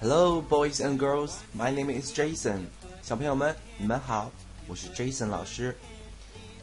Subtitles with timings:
[0.00, 1.42] Hello, boys and girls.
[1.54, 2.64] My name is Jason.
[3.02, 4.30] 小朋友们，你们好，
[4.66, 5.76] 我是 Jason 老师。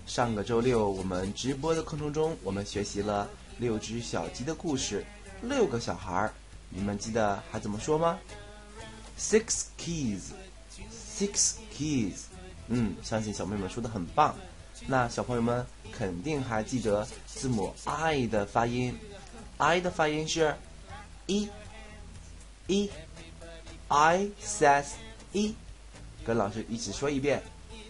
[0.07, 3.29] 上个周六我们直播的课程中，我们学习了
[3.59, 5.05] 六只小鸡的故事，
[5.43, 6.33] 六个小孩儿。
[6.71, 8.17] 你们记得还怎么说吗
[9.19, 10.31] ？Six keys,
[10.91, 12.21] six keys.
[12.69, 14.35] 嗯，相信小朋友们说的很棒。
[14.87, 18.97] 那小朋友们肯定还记得字母 I 的发音
[19.57, 20.55] ，I 的发音是
[21.27, 21.47] e
[22.65, 22.89] e
[23.89, 24.85] I says
[25.31, 25.55] e，
[26.25, 27.41] 跟老师一起说一遍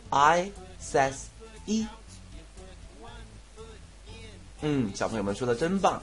[0.09, 0.51] ，I
[0.81, 1.23] says
[1.65, 1.87] e。
[4.61, 6.01] 嗯，小朋友们说的真棒。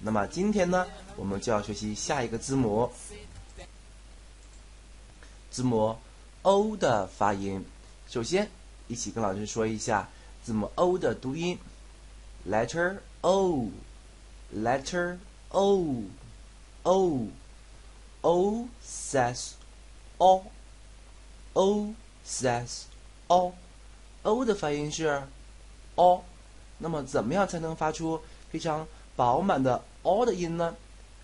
[0.00, 0.86] 那么今天呢，
[1.16, 2.90] 我们就要学习下一个字母，
[5.50, 5.96] 字母
[6.42, 7.64] O 的发音。
[8.08, 8.50] 首先，
[8.88, 10.08] 一起跟老师说一下
[10.42, 11.58] 字母 O 的读音
[12.48, 15.16] ，letter O，letter
[15.48, 17.26] O，O
[18.24, 19.52] o says
[20.16, 21.94] O，O
[22.26, 22.84] says
[23.26, 25.22] O，O 的发音是
[25.96, 26.24] O。
[26.78, 30.74] 那么，怎么样才能发出非常饱满的 O 的音呢？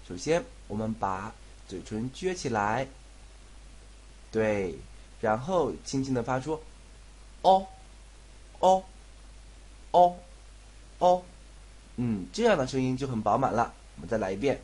[0.06, 1.32] 首先，我们把
[1.66, 2.86] 嘴唇撅起来，
[4.30, 4.78] 对，
[5.20, 6.60] 然后轻轻的发出。
[7.42, 7.66] 哦，
[8.58, 8.84] 哦，
[9.92, 10.16] 哦，
[10.98, 11.22] 哦，
[11.96, 13.72] 嗯，这样的声音就很饱满了。
[13.96, 14.60] 我们再来一遍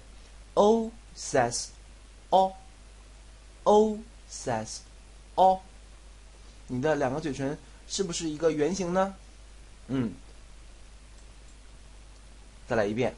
[0.55, 1.69] ，O says，
[2.31, 2.53] 哦
[3.65, 3.99] ，O
[4.31, 4.79] says，
[5.35, 5.61] 哦，
[6.69, 7.57] 你的两个嘴唇
[7.89, 9.15] 是不是一个圆形呢？
[9.89, 10.13] 嗯，
[12.69, 13.15] 再来一遍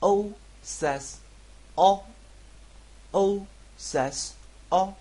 [0.00, 0.32] ，O
[0.64, 1.14] says，
[1.74, 2.02] 哦
[3.12, 3.46] ，O
[3.78, 4.30] says，
[4.68, 4.94] 哦。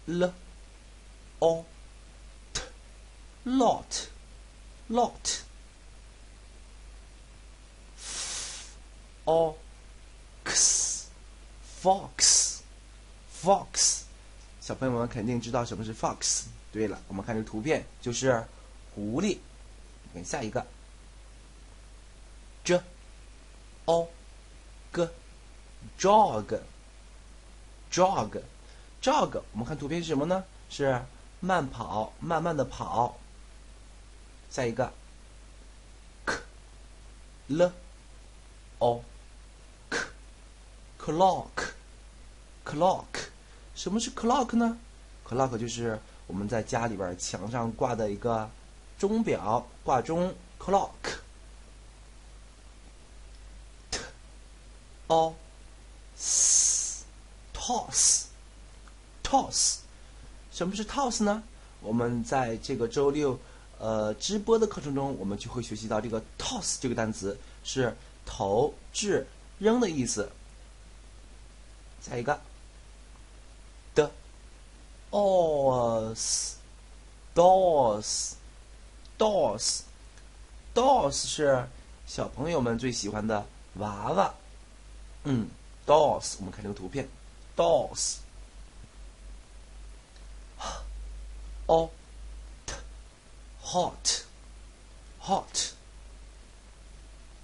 [0.05, 0.33] l
[1.39, 1.65] o
[2.53, 2.61] t
[3.45, 4.12] lot
[4.89, 5.41] lot
[7.97, 8.77] f
[9.25, 9.57] o
[10.43, 11.07] x
[11.81, 12.59] fox
[13.41, 14.01] fox
[14.59, 16.43] 小朋友们肯定知道什么是 fox。
[16.71, 18.45] 对了，我们看这图片就是
[18.95, 19.37] 狐狸。
[20.13, 20.65] 看下一个
[22.63, 22.81] ，j
[23.85, 24.09] o
[24.91, 25.09] g
[25.99, 26.59] jog
[27.91, 28.41] jog
[29.01, 30.43] jog，我们看图片是什么呢？
[30.69, 31.03] 是
[31.39, 33.17] 慢跑，慢慢的跑。
[34.53, 34.93] 下一个
[36.25, 36.37] ，k
[37.47, 37.73] l
[38.77, 39.03] o
[39.89, 39.97] k
[40.99, 41.47] clock
[42.63, 43.05] clock，
[43.73, 44.77] 什么是 clock 呢
[45.27, 48.47] ？clock 就是我们在家里边墙上挂的一个
[48.99, 50.91] 钟表，挂钟 clock。
[55.07, 55.35] o
[56.15, 57.05] s
[57.55, 58.25] toss
[59.23, 59.77] toss，
[60.51, 61.41] 什么是 toss 呢？
[61.81, 63.39] 我们在这个周六
[63.83, 67.93] 呃直播的课程中，我们就会学习到这个 toss 这个单词是
[68.25, 69.27] 投掷
[69.59, 70.31] 扔的意思。
[72.01, 72.39] 下一个
[73.93, 74.09] ，the
[75.11, 76.53] os
[77.35, 78.31] dolls
[79.17, 79.81] dolls
[80.73, 81.67] dolls 是
[82.07, 83.45] 小朋友们最喜欢的
[83.75, 84.33] 娃娃。
[85.25, 85.49] 嗯
[85.85, 87.09] ，dolls，我们看这个图片
[87.57, 88.15] ，dolls。
[91.67, 91.89] hot，hot，
[93.73, 94.23] hot
[95.19, 95.71] hot。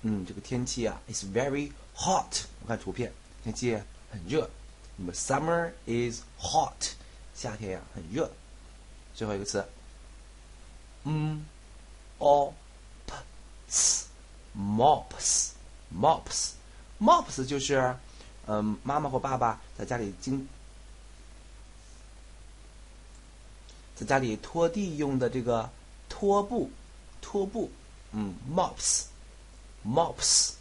[0.03, 2.43] 嗯，这个天气啊，is very hot。
[2.61, 3.11] 我看图片，
[3.43, 3.75] 天气
[4.11, 4.49] 很热。
[4.95, 6.93] 那么 summer is hot，
[7.33, 8.31] 夏天呀很热。
[9.15, 9.65] 最后一个词
[11.03, 11.39] ，m
[12.19, 12.53] o
[13.05, 13.13] p
[13.67, 14.07] s
[14.57, 15.49] mops
[15.93, 16.51] mops
[16.99, 17.95] mops 就是
[18.45, 20.47] 嗯妈妈或爸爸在家里经
[23.95, 25.69] 在家里拖地用的这个
[26.19, 26.70] 拖布
[27.20, 27.70] 拖布，
[28.12, 29.05] 嗯 mops
[29.87, 30.52] mops。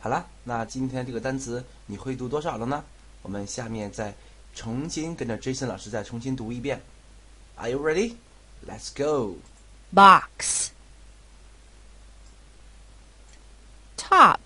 [0.00, 2.84] 好了，那今天这个单词你会读多少了呢？
[3.22, 4.14] 我们下面再
[4.54, 6.82] 重新跟着 Jason 老师再重新读一遍。
[7.56, 8.16] Are you ready?
[8.66, 9.36] Let's go.
[9.92, 10.70] box
[13.96, 14.40] top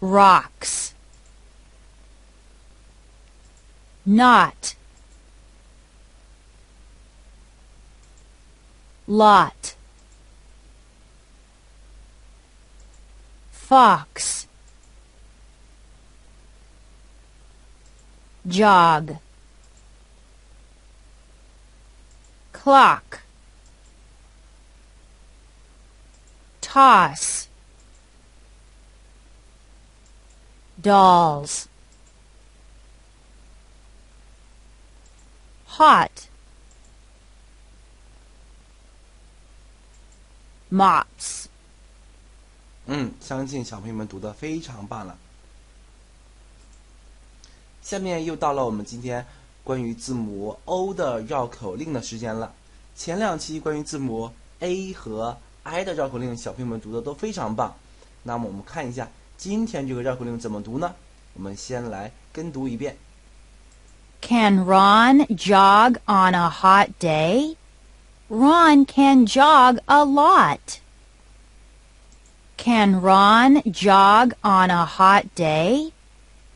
[0.00, 0.92] rocks
[4.06, 4.74] knot
[9.07, 9.75] Lot.
[13.51, 14.47] Fox.
[18.47, 19.17] Jog.
[22.51, 23.21] Clock.
[26.61, 27.47] Toss.
[30.81, 31.67] Dolls.
[35.65, 36.29] Hot
[40.75, 41.45] mops
[42.87, 45.17] 嗯，相信小朋友们读的非常棒了。
[47.81, 49.25] 下面又到了我们今天
[49.63, 52.53] 关于字母 O 的绕口令的时间了。
[52.95, 57.75] 前两期关于字母 A 和 I 的绕口令，小朋友们读的都非常棒。
[58.23, 59.07] 那么我们看一下
[59.37, 60.93] 今天这个绕口令怎么读呢？
[61.33, 62.97] 我们先来跟读一遍。
[64.21, 67.55] Can Ron jog on a hot day?
[68.28, 70.80] Ron can jog a lot.
[72.56, 75.92] Can Ron jog on a hot day?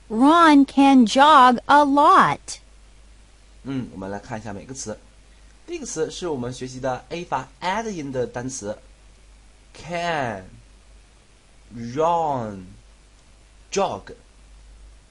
[0.08, 2.58] Ron can jog a lot.
[3.64, 4.98] 嗯，我们来看一下每个词。
[5.66, 8.76] 第一个词是我们学习的 A 发 a d 音的单词，
[9.72, 10.44] can
[11.74, 12.66] run
[13.72, 14.12] jog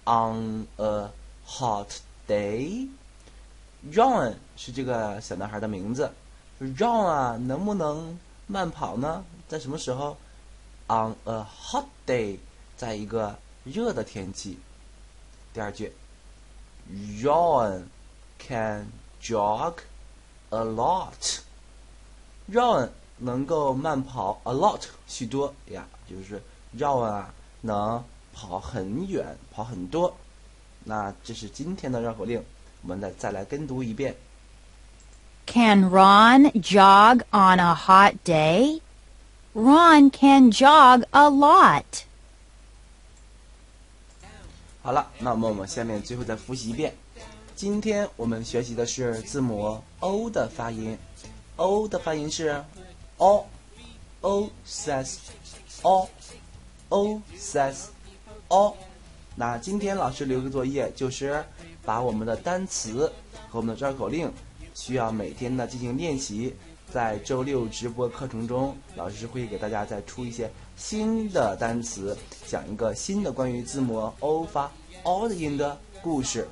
[0.05, 1.09] on a
[1.47, 1.97] hot
[2.27, 6.11] day。run 是这个小男孩的名字
[6.58, 9.24] ，run 啊，能不能慢跑呢？
[9.48, 10.16] 在什么时候
[10.88, 12.38] ？On a hot day，
[12.76, 14.58] 在一个热的天气。
[15.52, 15.92] 第二句
[17.22, 17.84] ，Ron
[18.38, 18.88] can
[19.22, 19.74] jog
[20.50, 21.40] a lot。
[22.50, 26.42] Ron 能够慢跑 a lot 许多呀，就是
[26.76, 30.16] Ron 啊能跑很远，跑很多。
[30.84, 32.42] 那这是今天的绕口令，
[32.82, 34.16] 我们再再来跟读一遍。
[35.58, 38.80] Can Ron jog on a hot day?
[39.56, 42.04] Ron can jog a lot.
[44.82, 46.94] 好了，那么我们下面最后再复习一遍。
[47.56, 50.96] 今天我们学习的是字母 O 的发音
[51.56, 52.64] ，O 的发音是
[53.16, 55.16] o，o says
[55.82, 57.86] o，o says
[58.46, 58.76] o。
[59.34, 61.44] 那今天老师留个作业，就是
[61.84, 63.12] 把我们的单词
[63.48, 64.32] 和我们的绕口令
[64.78, 66.54] 需要每天呢进行练习。
[66.90, 72.16] 在周六直播课程中，老师会给大家再出一些新的单词，
[72.46, 74.70] 讲一个新的关于字母 O 发
[75.02, 76.48] O 的音的故事。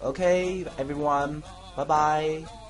[0.00, 1.40] OK，everyone，
[1.76, 2.65] 拜拜。